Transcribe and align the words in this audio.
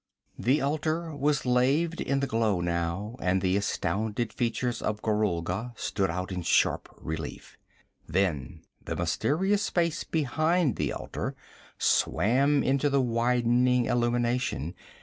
The 0.39 0.61
altar 0.61 1.15
was 1.15 1.45
laved 1.45 2.01
in 2.01 2.21
the 2.21 2.25
glow 2.25 2.59
now, 2.59 3.15
and 3.19 3.39
the 3.39 3.55
astounded 3.55 4.33
features 4.33 4.81
of 4.81 5.03
Gorulga 5.03 5.73
stood 5.77 6.09
out 6.09 6.31
in 6.31 6.41
sharp 6.41 6.89
relief. 6.99 7.55
Then 8.07 8.63
the 8.83 8.95
mysterious 8.95 9.61
space 9.61 10.03
behind 10.03 10.77
the 10.77 10.91
altar 10.91 11.35
swam 11.77 12.63
into 12.63 12.89
the 12.89 12.99
widening 12.99 13.85
illumination. 13.85 14.73